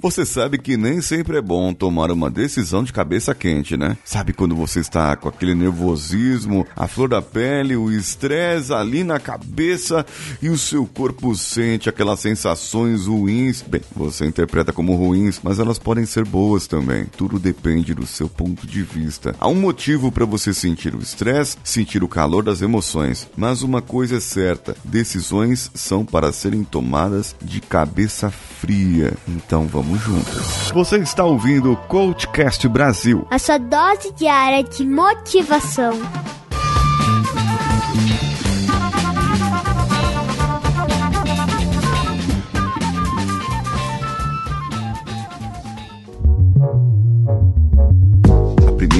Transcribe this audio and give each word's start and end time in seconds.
Você 0.00 0.24
sabe 0.24 0.58
que 0.58 0.76
nem 0.76 1.02
sempre 1.02 1.38
é 1.38 1.42
bom 1.42 1.74
tomar 1.74 2.12
uma 2.12 2.30
decisão 2.30 2.84
de 2.84 2.92
cabeça 2.92 3.34
quente, 3.34 3.76
né? 3.76 3.98
Sabe 4.04 4.32
quando 4.32 4.54
você 4.54 4.78
está 4.78 5.16
com 5.16 5.28
aquele 5.28 5.56
nervosismo, 5.56 6.64
a 6.76 6.86
flor 6.86 7.08
da 7.08 7.20
pele, 7.20 7.74
o 7.74 7.90
estresse 7.90 8.72
ali 8.72 9.02
na 9.02 9.18
cabeça 9.18 10.06
e 10.40 10.48
o 10.50 10.56
seu 10.56 10.86
corpo 10.86 11.34
sente 11.34 11.88
aquelas 11.88 12.20
sensações 12.20 13.06
ruins? 13.06 13.60
Bem, 13.60 13.80
você 13.94 14.24
interpreta 14.24 14.72
como 14.72 14.94
ruins, 14.94 15.40
mas 15.42 15.58
elas 15.58 15.80
podem 15.80 16.06
ser 16.06 16.24
boas 16.24 16.68
também. 16.68 17.04
Tudo 17.04 17.36
depende 17.36 17.92
do 17.92 18.06
seu 18.06 18.28
ponto 18.28 18.68
de 18.68 18.82
vista. 18.82 19.34
Há 19.40 19.48
um 19.48 19.56
motivo 19.56 20.12
para 20.12 20.24
você 20.24 20.54
sentir 20.54 20.94
o 20.94 21.02
estresse, 21.02 21.56
sentir 21.64 22.04
o 22.04 22.08
calor 22.08 22.44
das 22.44 22.62
emoções, 22.62 23.28
mas 23.36 23.62
uma 23.62 23.82
coisa 23.82 24.18
é 24.18 24.20
certa: 24.20 24.76
decisões 24.84 25.72
são 25.74 26.04
para 26.04 26.30
serem 26.30 26.62
tomadas 26.62 27.34
de 27.42 27.60
cabeça 27.60 28.32
fria. 28.58 29.14
Então 29.26 29.66
vamos 29.66 30.00
juntos. 30.00 30.70
Você 30.72 30.98
está 30.98 31.24
ouvindo 31.24 31.72
o 31.72 31.76
Coachcast 31.76 32.66
Brasil. 32.68 33.26
A 33.30 33.38
sua 33.38 33.58
dose 33.58 34.12
diária 34.12 34.62
de 34.64 34.84
motivação. 34.84 35.92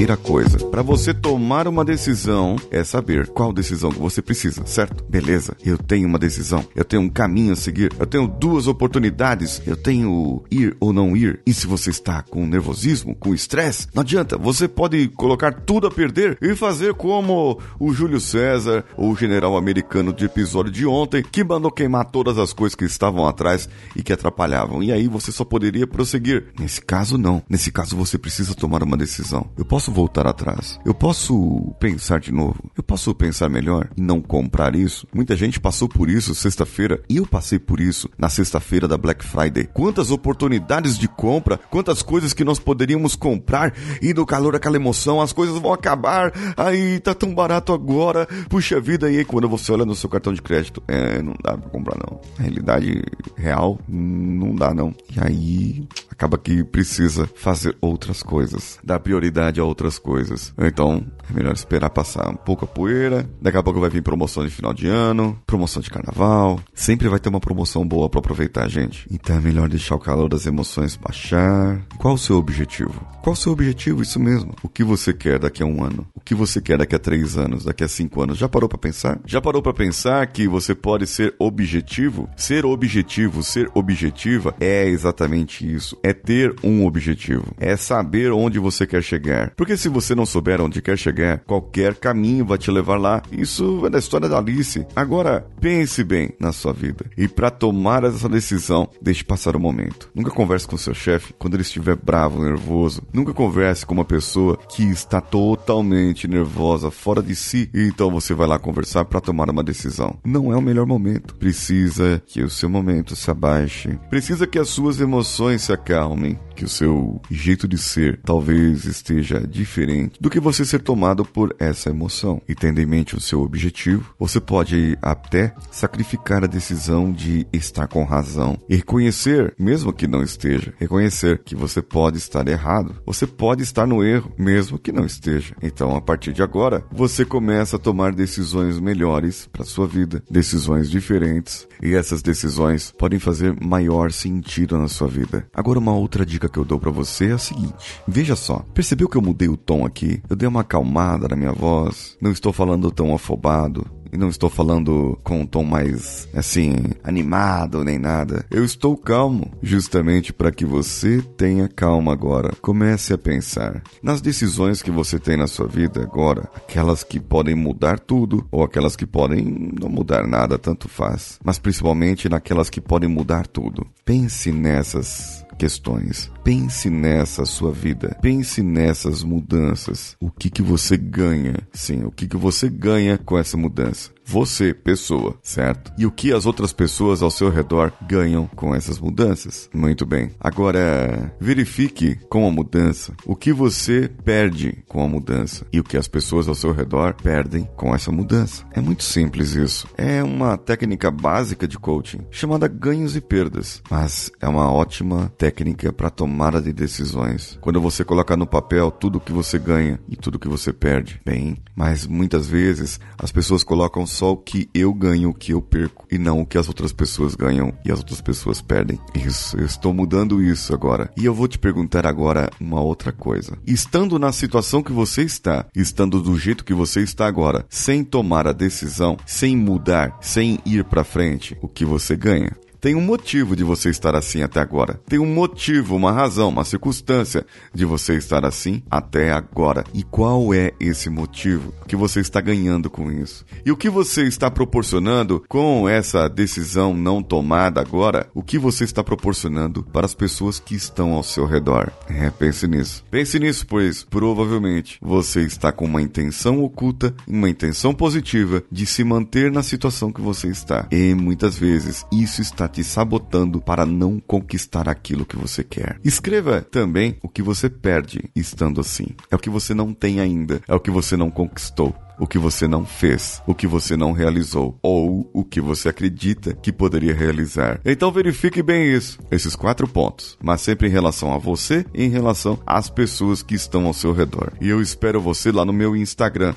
Primeira 0.09 0.17
coisa, 0.17 0.59
para 0.69 0.81
você 0.81 1.13
tomar 1.13 1.69
uma 1.69 1.85
decisão 1.85 2.57
é 2.71 2.83
saber 2.83 3.27
qual 3.29 3.53
decisão 3.53 3.91
você 3.91 4.23
precisa, 4.23 4.65
certo? 4.65 5.05
Beleza, 5.05 5.55
eu 5.63 5.77
tenho 5.77 6.09
uma 6.09 6.19
decisão, 6.19 6.65
eu 6.75 6.85
tenho 6.85 7.03
um 7.03 7.11
caminho 7.11 7.53
a 7.53 7.57
seguir, 7.57 7.93
eu 7.99 8.07
tenho 8.07 8.27
duas 8.27 8.67
oportunidades, 8.67 9.61
eu 9.67 9.77
tenho 9.77 10.43
ir 10.51 10.75
ou 10.81 10.93
não 10.93 11.15
ir. 11.15 11.41
E 11.45 11.53
se 11.53 11.67
você 11.67 11.91
está 11.91 12.23
com 12.23 12.47
nervosismo, 12.47 13.15
com 13.15 13.35
estresse, 13.35 13.89
não 13.95 14.01
adianta, 14.01 14.39
você 14.39 14.67
pode 14.67 15.09
colocar 15.09 15.53
tudo 15.53 15.87
a 15.87 15.91
perder 15.91 16.39
e 16.41 16.55
fazer 16.55 16.95
como 16.95 17.61
o 17.79 17.93
Júlio 17.93 18.21
César, 18.21 18.85
o 18.97 19.15
general 19.15 19.57
americano 19.57 20.13
de 20.13 20.25
episódio 20.25 20.73
de 20.73 20.87
ontem, 20.87 21.23
que 21.23 21.45
mandou 21.45 21.71
queimar 21.71 22.07
todas 22.07 22.39
as 22.39 22.53
coisas 22.53 22.75
que 22.75 22.85
estavam 22.85 23.27
atrás 23.27 23.69
e 23.95 24.03
que 24.03 24.13
atrapalhavam. 24.13 24.83
E 24.83 24.91
aí 24.91 25.07
você 25.07 25.31
só 25.31 25.45
poderia 25.45 25.87
prosseguir. 25.87 26.47
Nesse 26.59 26.81
caso, 26.81 27.19
não. 27.19 27.43
Nesse 27.49 27.71
caso, 27.71 27.97
você 27.97 28.17
precisa 28.17 28.55
tomar 28.55 28.83
uma 28.83 28.97
decisão. 28.97 29.51
Eu 29.57 29.65
posso 29.65 29.98
voltar 29.99 30.29
atrás. 30.29 30.79
Eu 30.85 30.95
posso 30.95 31.75
pensar 31.81 32.21
de 32.21 32.31
novo. 32.31 32.71
Eu 32.77 32.85
posso 32.85 33.13
pensar 33.13 33.49
melhor 33.49 33.89
e 33.97 34.01
não 34.01 34.21
comprar 34.21 34.77
isso. 34.77 35.09
Muita 35.13 35.35
gente 35.35 35.59
passou 35.59 35.89
por 35.89 36.09
isso 36.09 36.37
sexta-feira 36.37 37.03
e 37.09 37.17
eu 37.17 37.27
passei 37.27 37.59
por 37.59 37.81
isso 37.81 38.09
na 38.17 38.29
sexta-feira 38.29 38.87
da 38.87 38.97
Black 38.97 39.25
Friday. 39.25 39.69
Quantas 39.75 40.13
oportunidades 40.13 40.97
de 40.97 41.09
compra, 41.09 41.59
quantas 41.69 42.01
coisas 42.01 42.33
que 42.33 42.45
nós 42.45 42.61
poderíamos 42.61 43.17
comprar 43.17 43.75
e 44.01 44.15
no 44.15 44.25
calor 44.25 44.53
daquela 44.53 44.77
emoção 44.77 45.21
as 45.21 45.33
coisas 45.33 45.59
vão 45.59 45.73
acabar. 45.73 46.33
Aí 46.57 47.01
tá 47.01 47.13
tão 47.13 47.35
barato 47.35 47.73
agora. 47.73 48.29
Puxa 48.49 48.81
vida, 48.81 49.11
e 49.11 49.19
aí 49.19 49.25
quando 49.25 49.49
você 49.49 49.73
olha 49.73 49.85
no 49.85 49.97
seu 49.97 50.09
cartão 50.09 50.33
de 50.33 50.41
crédito, 50.41 50.81
é, 50.87 51.21
não 51.21 51.35
dá 51.43 51.59
pra 51.59 51.71
comprar 51.71 51.97
não. 51.99 52.21
A 52.39 52.43
realidade 52.43 53.03
real, 53.37 53.81
não 53.89 54.55
dá 54.55 54.73
não. 54.73 54.95
E 55.11 55.19
aí 55.21 55.89
acaba 56.09 56.39
que 56.39 56.63
precisa 56.63 57.29
fazer 57.35 57.77
outras 57.81 58.23
coisas, 58.23 58.79
dar 58.85 59.01
prioridade 59.01 59.61
a 59.61 59.65
outras 59.65 59.88
coisas. 59.97 60.53
Então, 60.59 61.07
é 61.31 61.33
melhor 61.33 61.53
esperar 61.53 61.91
passar 61.91 62.29
um 62.29 62.35
pouco 62.35 62.65
a 62.65 62.69
poeira. 62.69 63.31
Daqui 63.41 63.57
a 63.57 63.63
pouco 63.63 63.79
vai 63.79 63.89
vir 63.89 64.03
promoção 64.03 64.45
de 64.45 64.51
final 64.51 64.75
de 64.75 64.89
ano, 64.89 65.41
promoção 65.47 65.81
de 65.81 65.89
carnaval. 65.89 66.59
Sempre 66.75 67.09
vai 67.09 67.21
ter 67.21 67.29
uma 67.29 67.39
promoção 67.39 67.87
boa 67.87 68.09
para 68.11 68.19
aproveitar, 68.19 68.69
gente. 68.69 69.07
Então 69.11 69.37
é 69.37 69.41
melhor 69.41 69.69
deixar 69.69 69.95
o 69.95 70.01
calor 70.01 70.29
das 70.29 70.47
emoções 70.47 70.97
baixar. 70.97 71.81
Qual 71.99 72.15
o 72.15 72.19
seu 72.19 72.37
objetivo? 72.37 73.07
Qual 73.23 73.35
o 73.35 73.37
seu 73.37 73.53
objetivo? 73.53 74.03
Isso 74.03 74.19
mesmo. 74.19 74.55
O 74.63 74.69
que 74.69 74.83
você 74.83 75.13
quer 75.13 75.39
daqui 75.39 75.63
a 75.63 75.67
um 75.67 75.85
ano? 75.85 76.07
O 76.15 76.21
que 76.21 76.35
você 76.35 76.61
quer 76.61 76.79
daqui 76.79 76.95
a 76.95 76.99
três 76.99 77.37
anos? 77.37 77.65
Daqui 77.65 77.85
a 77.85 77.89
cinco 77.89 78.23
anos? 78.23 78.39
Já 78.39 78.49
parou 78.49 78.69
para 78.69 78.79
pensar? 78.79 79.21
Já 79.25 79.41
parou 79.41 79.63
para 79.63 79.73
pensar 79.73 80.27
que 80.27 80.49
você 80.49 80.75
pode 80.75 81.07
ser 81.07 81.35
objetivo? 81.39 82.29
Ser 82.37 82.65
objetivo, 82.65 83.43
ser 83.43 83.71
objetiva 83.75 84.55
é 84.59 84.87
exatamente 84.87 85.71
isso. 85.71 85.99
É 86.03 86.13
ter 86.13 86.55
um 86.65 86.87
objetivo. 86.87 87.55
É 87.59 87.77
saber 87.77 88.33
onde 88.33 88.59
você 88.59 88.87
quer 88.87 89.03
chegar. 89.03 89.53
Porque 89.57 89.77
se 89.79 89.89
você 89.89 90.15
não 90.15 90.27
souber 90.27 90.61
onde 90.61 90.83
quer 90.83 90.99
chegar, 90.99 91.39
qualquer 91.39 91.95
caminho 91.95 92.45
vai 92.45 92.59
te 92.59 92.71
levar 92.71 92.97
lá. 92.97 93.23
Isso 93.31 93.87
é 93.87 93.91
da 93.91 93.99
história 93.99 94.29
da 94.29 94.39
Alice. 94.39 94.87
Agora, 94.95 95.47
pense 95.61 96.03
bem 96.03 96.31
na 96.41 96.53
sua 96.53 96.73
vida. 96.73 97.07
E 97.17 97.29
para 97.29 97.51
tomar 97.51 98.05
essa 98.05 98.29
decisão, 98.29 98.89
deixe 99.01 99.25
passar 99.25 99.57
o 99.57 99.61
momento. 99.61 100.11
Nunca 100.15 100.31
converse 100.31 100.67
com 100.67 100.77
seu 100.77 100.93
chefe 100.93 101.33
quando 101.39 101.55
ele 101.55 101.63
estiver 101.63 101.97
bravo, 101.97 102.43
nervoso. 102.43 103.03
Nunca 103.13 103.33
converse 103.33 103.87
com 103.87 103.95
uma 103.95 104.05
pessoa 104.05 104.59
que 104.69 104.83
está 104.83 105.21
totalmente 105.21 106.27
nervosa, 106.27 106.91
fora 106.91 107.23
de 107.23 107.37
si. 107.37 107.71
E 107.73 107.83
então 107.83 108.11
você 108.11 108.35
vai 108.35 108.47
lá 108.47 108.59
conversar 108.59 109.05
para 109.05 109.21
tomar 109.21 109.49
uma 109.49 109.63
decisão. 109.63 110.19
Não 110.25 110.53
é 110.53 110.57
o 110.57 110.63
melhor 110.63 110.87
momento. 110.87 111.35
Precisa 111.37 112.23
que 112.27 112.43
o 112.43 112.51
seu 112.51 112.69
momento 112.69 113.15
se 113.15 113.31
abaixe. 113.31 113.99
Precisa 114.11 114.47
que 114.47 114.59
as 114.59 114.69
suas 114.69 115.01
emoções 115.01 115.63
se 115.63 115.73
acalmem 115.73 116.39
que 116.59 116.65
o 116.65 116.69
seu 116.69 117.21
jeito 117.31 117.69
de 117.69 117.79
ser 117.79 118.21
talvez 118.25 118.85
esteja 118.85 119.47
diferente 119.69 120.19
do 120.21 120.31
que 120.31 120.41
você 120.41 120.65
ser 120.65 120.81
tomado 120.81 121.25
por 121.25 121.55
essa 121.59 121.91
emoção. 121.91 122.41
E 122.49 122.55
tendo 122.55 122.81
em 122.81 122.87
mente 122.87 123.15
o 123.15 123.21
seu 123.21 123.43
objetivo, 123.43 124.15
você 124.19 124.41
pode 124.41 124.99
até 125.03 125.55
sacrificar 125.71 126.43
a 126.43 126.47
decisão 126.47 127.13
de 127.13 127.47
estar 127.53 127.87
com 127.87 128.05
razão 128.05 128.59
e 128.69 128.77
reconhecer, 128.77 129.55
mesmo 129.59 129.93
que 129.93 130.09
não 130.09 130.23
esteja, 130.23 130.73
reconhecer 130.79 131.43
que 131.45 131.55
você 131.55 131.83
pode 131.83 132.17
estar 132.17 132.49
errado. 132.49 132.97
Você 133.07 133.27
pode 133.27 133.63
estar 133.63 133.87
no 133.87 134.03
erro, 134.03 134.33
mesmo 134.39 134.79
que 134.79 134.93
não 134.93 135.05
esteja. 135.05 135.55
Então, 135.63 135.95
a 135.95 136.01
partir 136.01 136.33
de 136.33 136.43
agora, 136.43 136.85
você 136.91 137.25
começa 137.25 137.77
a 137.77 137.79
tomar 137.79 138.13
decisões 138.13 138.81
melhores 138.81 139.49
para 139.53 139.65
sua 139.65 139.87
vida, 139.87 140.23
decisões 140.31 140.91
diferentes, 140.91 141.69
e 141.83 141.95
essas 141.95 142.23
decisões 142.23 142.93
podem 142.97 143.19
fazer 143.19 143.55
maior 143.61 144.11
sentido 144.11 144.79
na 144.79 144.89
sua 144.89 145.09
vida. 145.09 145.47
Agora, 145.53 145.79
uma 145.79 145.95
outra 145.95 146.25
dica 146.25 146.49
que 146.49 146.59
eu 146.59 146.65
dou 146.65 146.79
para 146.79 146.91
você 146.91 147.27
é 147.27 147.33
a 147.33 147.39
seguinte: 147.39 148.03
veja 148.07 148.35
só, 148.35 148.65
percebeu 148.73 149.09
que 149.09 149.17
eu 149.17 149.23
mudei 149.23 149.48
o 149.49 149.57
tom 149.57 149.85
aqui? 149.85 150.23
Eu 150.29 150.37
dei 150.37 150.49
uma 150.49 150.61
acalmada 150.61 151.29
na 151.29 151.37
minha 151.37 151.53
voz, 151.53 152.17
não 152.21 152.31
estou 152.31 152.53
falando 152.53 152.91
tão 152.91 153.15
afobado, 153.15 153.87
e 154.13 154.17
não 154.17 154.29
estou 154.29 154.51
falando 154.51 155.19
com 155.23 155.41
um 155.41 155.47
tom 155.47 155.65
mais, 155.65 156.29
assim, 156.35 156.75
animado 157.03 157.85
nem 157.85 157.99
nada. 157.99 158.45
Eu 158.51 158.65
estou 158.65 158.97
calmo, 158.97 159.53
justamente 159.63 160.33
para 160.33 160.53
que 160.53 160.65
você 160.65 161.23
tenha 161.37 161.69
calma 161.69 162.13
agora. 162.13 162.55
Comece 162.61 163.13
a 163.13 163.19
pensar 163.19 163.83
nas 164.03 164.21
decisões 164.21 164.83
que 164.83 164.91
você 164.91 165.19
tem 165.19 165.37
na 165.37 165.47
sua 165.47 165.67
vida 165.67 166.03
agora, 166.03 166.49
aquelas 166.57 167.03
que 167.03 167.21
podem 167.21 167.55
mudar 167.55 167.99
tudo 167.99 168.47
ou 168.51 168.63
aquelas 168.63 168.97
que 168.97 169.07
podem 169.07 169.73
não 169.81 169.89
mudar 169.89 170.27
nada, 170.27 170.59
tanto 170.59 170.89
faz. 170.89 171.39
Mas 171.45 171.59
principalmente 171.59 172.29
naquelas 172.29 172.71
que 172.71 172.81
podem 172.81 173.09
mudar 173.09 173.47
tudo. 173.47 173.87
Pense 174.05 174.51
nessas 174.53 175.45
questões. 175.59 176.31
Pense 176.45 176.89
nessa 176.89 177.45
sua 177.45 177.73
vida. 177.73 178.17
Pense 178.23 178.63
nessas 178.63 179.23
mudanças. 179.23 180.17
O 180.21 180.31
que 180.31 180.49
que 180.49 180.63
você 180.63 180.97
ganha? 180.97 181.57
Sim, 181.73 182.05
o 182.05 182.11
que 182.11 182.27
que 182.27 182.37
você 182.37 182.71
ganha 182.71 183.19
com 183.19 183.37
essa 183.37 183.57
mudança? 183.57 183.98
is. 183.99 184.18
Você, 184.29 184.75
pessoa, 184.75 185.39
certo? 185.43 185.91
E 185.97 186.05
o 186.05 186.11
que 186.11 186.35
as 186.35 186.45
outras 186.45 186.71
pessoas 186.71 187.23
ao 187.23 187.31
seu 187.31 187.49
redor 187.49 187.91
ganham 188.07 188.47
com 188.47 188.75
essas 188.75 189.01
mudanças? 189.01 189.71
Muito 189.73 190.05
bem. 190.05 190.33
Agora, 190.39 191.35
verifique 191.41 192.17
com 192.29 192.47
a 192.47 192.51
mudança 192.51 193.15
o 193.25 193.35
que 193.35 193.55
você 193.55 194.11
perde 194.25 194.85
com 194.87 195.03
a 195.03 195.09
mudança 195.09 195.67
e 195.73 195.81
o 195.81 195.85
que 195.85 195.97
as 195.97 196.07
pessoas 196.07 196.47
ao 196.47 196.55
seu 196.55 196.73
redor 196.73 197.15
perdem 197.15 197.67
com 197.75 197.95
essa 197.95 198.13
mudança. 198.13 198.67
É 198.73 198.83
muito 198.83 199.03
simples 199.03 199.55
isso. 199.55 199.89
É 199.97 200.23
uma 200.23 200.59
técnica 200.59 201.11
básica 201.11 201.67
de 201.67 201.79
coaching 201.79 202.21
chamada 202.31 202.69
ganhos 202.69 203.17
e 203.17 203.23
perdas, 203.23 203.83
mas 203.91 204.31
é 204.43 204.47
uma 204.47 204.71
ótima 204.71 205.33
técnica 205.39 205.91
para 205.91 206.11
tomada 206.11 206.61
de 206.61 206.73
decisões. 206.73 207.57
Quando 207.63 207.81
você 207.81 208.05
colocar 208.05 208.37
no 208.37 208.47
papel 208.47 208.91
tudo 208.91 209.17
o 209.17 209.21
que 209.21 209.33
você 209.33 209.59
ganha 209.59 209.99
e 210.07 210.17
tudo 210.17 210.35
o 210.35 210.39
que 210.39 210.49
você 210.49 210.71
perde, 210.71 211.19
bem, 211.25 211.57
mas 211.75 212.07
muitas 212.07 212.47
vezes 212.47 213.01
as 213.17 213.33
pessoas 213.33 213.65
colocam 213.65 214.05
só 214.19 214.33
o 214.33 214.37
que 214.37 214.69
eu 214.75 214.93
ganho, 214.93 215.31
o 215.31 215.35
que 215.35 215.53
eu 215.53 215.63
perco, 215.63 216.05
e 216.11 216.19
não 216.19 216.41
o 216.41 216.47
que 216.47 216.59
as 216.59 216.67
outras 216.67 216.93
pessoas 216.93 217.37
ganham 217.37 217.73
e 217.85 217.93
as 217.93 218.01
outras 218.01 218.21
pessoas 218.21 218.61
perdem. 218.61 218.99
Isso, 219.15 219.57
eu 219.57 219.65
estou 219.65 219.95
mudando 219.95 220.43
isso 220.43 220.75
agora. 220.75 221.09
E 221.17 221.25
eu 221.25 221.33
vou 221.33 221.47
te 221.47 221.57
perguntar 221.57 222.05
agora 222.05 222.51
uma 222.61 222.81
outra 222.81 223.13
coisa. 223.13 223.57
Estando 223.65 224.19
na 224.19 224.33
situação 224.33 224.83
que 224.83 224.91
você 224.91 225.23
está, 225.23 225.67
estando 225.73 226.21
do 226.21 226.37
jeito 226.37 226.65
que 226.65 226.75
você 226.75 227.01
está 227.01 227.29
agora, 227.29 227.65
sem 227.71 228.03
tomar 228.03 228.49
a 228.49 228.53
decisão, 228.53 229.17
sem 229.25 229.57
mudar, 229.57 230.19
sem 230.21 230.59
ir 230.67 230.83
para 230.83 231.05
frente, 231.05 231.57
o 231.63 231.69
que 231.69 231.85
você 231.85 232.17
ganha? 232.17 232.57
Tem 232.81 232.95
um 232.95 233.01
motivo 233.01 233.57
de 233.57 233.65
você 233.65 233.91
estar 233.91 234.15
assim 234.15 234.43
até 234.43 234.61
agora. 234.61 235.01
Tem 235.09 235.19
um 235.19 235.27
motivo, 235.27 235.97
uma 235.97 236.13
razão, 236.13 236.49
uma 236.49 236.65
circunstância 236.65 237.45
de 237.75 237.85
você 237.85 238.17
estar 238.17 238.45
assim 238.45 238.83
até 238.89 239.33
agora. 239.33 239.83
E 239.93 240.05
qual 240.05 240.55
é 240.55 240.73
esse 240.79 241.11
motivo? 241.11 241.75
Que 241.89 241.97
você 241.97 242.21
está 242.21 242.41
ganhando 242.41 242.89
com 242.89 243.11
isso? 243.11 243.45
E 243.67 243.73
o 243.73 243.77
que 243.77 243.91
você 243.91 244.23
está 244.23 244.49
proporcionando 244.49 245.43
com 245.49 245.89
essa 245.89 246.29
decisão 246.29 246.95
não 246.95 247.21
tomada 247.21 247.81
agora? 247.81 248.29
O 248.33 248.43
que 248.45 248.59
você 248.59 248.85
está 248.85 249.03
proporcionando 249.03 249.83
para 249.83 250.07
as 250.07 250.15
pessoas 250.15 250.61
que 250.61 250.77
estão 250.77 251.15
ao 251.15 251.25
seu 251.25 251.47
redor? 251.47 251.91
É, 252.09 252.31
pense 252.31 252.69
nisso. 252.69 253.05
Pense 253.11 253.39
nisso, 253.41 253.67
pois 253.67 254.05
provavelmente 254.05 254.99
você 255.03 255.43
está 255.43 255.73
com 255.73 255.85
uma 255.85 256.01
intenção 256.01 256.63
oculta, 256.63 257.13
uma 257.27 257.51
intenção 257.51 257.93
positiva 257.93 258.63
de 258.71 258.87
se 258.87 259.03
manter 259.03 259.51
na 259.51 259.65
situação 259.65 260.13
que 260.13 260.21
você 260.21 260.49
está. 260.49 260.87
E 260.93 261.13
muitas 261.15 261.59
vezes 261.59 262.07
isso 262.13 262.41
está 262.41 262.68
te 262.69 262.85
sabotando 262.85 263.61
para 263.61 263.85
não 263.85 264.21
conquistar 264.21 264.89
aquilo 264.89 265.27
que 265.27 265.37
você 265.37 265.65
quer. 265.65 265.99
Escreva 266.05 266.61
também 266.63 267.17
o 267.23 267.29
que 267.29 267.43
você 267.43 267.69
perde 267.69 268.31
estando 268.37 268.81
assim. 268.81 269.09
É 269.31 269.37
o 269.37 269.39
que 269.39 269.51
você 269.51 269.75
não 269.75 269.93
tem 269.93 270.21
ainda, 270.21 270.61
é 270.69 270.75
o 270.75 270.81
que 270.81 270.91
você 270.91 271.17
não 271.17 271.31
conquistou 271.31 271.95
o 272.19 272.27
que 272.27 272.39
você 272.39 272.67
não 272.67 272.85
fez, 272.85 273.43
o 273.47 273.55
que 273.55 273.67
você 273.67 273.97
não 273.97 274.13
realizou 274.13 274.79
ou 274.83 275.31
o 275.33 275.45
que 275.45 275.61
você 275.61 275.89
acredita 275.89 276.55
que 276.55 276.73
poderia 276.73 277.15
realizar. 277.15 277.81
Então 277.85 278.11
verifique 278.11 278.63
bem 278.63 278.93
isso, 278.93 279.19
esses 279.31 279.55
quatro 279.55 279.87
pontos, 279.87 280.37
mas 280.43 280.61
sempre 280.61 280.89
em 280.89 280.91
relação 280.91 281.33
a 281.33 281.39
você 281.39 281.85
e 281.95 282.05
em 282.05 282.09
relação 282.09 282.59
às 282.67 282.91
pessoas 282.91 283.43
que 283.43 283.55
estão 283.55 283.87
ao 283.87 283.93
seu 283.93 284.13
redor. 284.13 284.53
E 284.61 284.69
eu 284.69 284.81
espero 284.81 285.21
você 285.21 285.53
lá 285.53 285.65
no 285.65 285.73
meu 285.73 285.97
Instagram, 285.97 286.55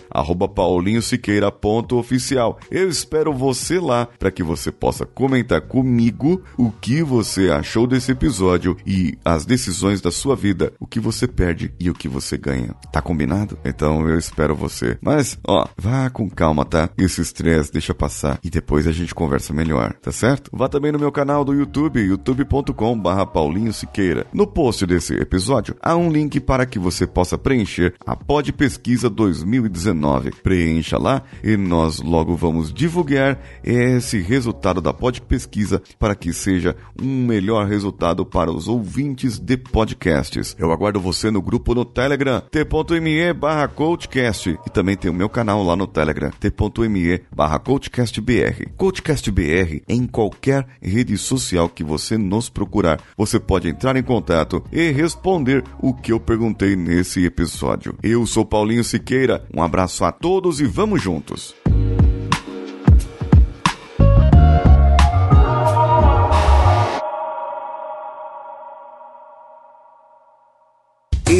paulinhosiqueira.oficial. 0.54 2.60
Eu 2.70 2.90
espero 2.90 3.34
você 3.34 3.80
lá 3.80 4.08
para 4.20 4.32
que 4.32 4.44
você 4.44 4.72
possa 4.72 5.06
comentar 5.06 5.62
comigo 5.62 6.42
o 6.58 6.72
que 6.72 7.04
você 7.04 7.50
achou 7.50 7.88
desse 7.88 8.12
episódio 8.12 8.76
e 8.86 9.18
as 9.24 9.46
decisões 9.46 10.02
da 10.02 10.12
sua 10.12 10.36
vida, 10.36 10.74
o 10.80 10.86
que 10.86 11.00
você 11.00 11.28
perde 11.28 11.74
e 11.80 11.90
o 11.90 11.94
que 11.94 12.08
você 12.08 12.38
ganha. 12.38 12.76
Tá 12.92 13.02
combinado? 13.02 13.58
Então 13.64 14.08
eu 14.08 14.18
espero 14.18 14.56
você. 14.56 14.98
Mas 15.02 15.38
Ó, 15.52 15.68
vá 15.78 16.10
com 16.10 16.30
calma, 16.30 16.64
tá? 16.64 16.90
Esse 16.98 17.20
estresse 17.20 17.74
deixa 17.74 17.94
passar 17.94 18.40
e 18.42 18.50
depois 18.50 18.88
a 18.88 18.92
gente 18.94 19.14
conversa 19.14 19.54
melhor, 19.54 19.92
tá 20.02 20.10
certo? 20.10 20.50
Vá 20.54 20.70
também 20.70 20.94
no 20.94 21.00
meu 21.00 21.12
canal 21.12 21.44
do 21.44 21.54
YouTube, 21.54 22.00
youtube.com 22.00 23.02
Paulinho 23.34 23.74
Siqueira. 23.74 24.26
No 24.32 24.48
post 24.48 24.86
desse 24.86 25.14
episódio, 25.16 25.76
há 25.82 25.94
um 25.94 26.10
link 26.10 26.40
para 26.40 26.66
que 26.66 26.80
você 26.80 27.06
possa 27.06 27.38
preencher 27.38 27.96
a 28.06 28.16
Pod 28.16 28.54
Pesquisa 28.54 29.10
2019. 29.10 30.32
Preencha 30.42 30.98
lá 30.98 31.22
e 31.44 31.58
nós 31.58 32.00
logo 32.00 32.34
vamos 32.34 32.72
divulgar 32.74 33.38
esse 33.62 34.22
resultado 34.22 34.80
da 34.80 34.94
Pod 34.94 35.22
Pesquisa 35.22 35.82
para 36.00 36.16
que 36.16 36.32
seja 36.32 36.78
um 36.98 37.26
melhor 37.26 37.68
resultado 37.68 38.26
para 38.26 38.50
os 38.50 38.70
ouvintes 38.70 39.38
de 39.38 39.58
podcasts. 39.58 40.56
Eu 40.58 40.72
aguardo 40.72 41.02
você 41.02 41.30
no 41.30 41.42
grupo 41.42 41.76
no 41.76 41.84
Telegram, 41.84 42.42
t.me 42.50 43.34
barra 43.34 43.68
coachcast 43.68 44.58
e 44.66 44.70
também 44.70 44.96
tem 44.96 45.12
o 45.12 45.14
meu 45.14 45.28
canal 45.28 45.41
canal 45.42 45.64
lá 45.64 45.76
no 45.76 45.88
Telegram, 45.88 46.30
t.me 46.30 47.22
barra 47.36 47.58
CoachCastBR. 47.58 48.74
CoachCastBR 48.78 49.82
em 49.90 50.06
qualquer 50.06 50.68
rede 50.80 51.18
social 51.18 51.68
que 51.68 51.84
você 51.84 52.16
nos 52.16 52.48
procurar. 52.48 53.02
Você 53.18 53.40
pode 53.40 53.68
entrar 53.68 53.96
em 53.96 54.04
contato 54.04 54.64
e 54.72 54.92
responder 54.92 55.64
o 55.80 55.96
que 55.96 56.12
eu 56.12 56.20
perguntei 56.20 56.76
nesse 56.76 57.26
episódio. 57.26 57.98
Eu 58.04 58.28
sou 58.28 58.46
Paulinho 58.46 58.84
Siqueira, 58.84 59.44
um 59.52 59.64
abraço 59.64 60.06
a 60.06 60.12
todos 60.12 60.62
e 60.62 60.66
vamos 60.66 61.02
juntos! 61.02 61.61